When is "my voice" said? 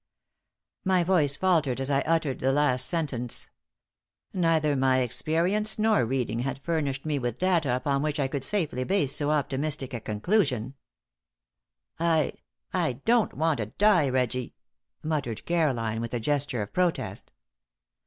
0.83-1.35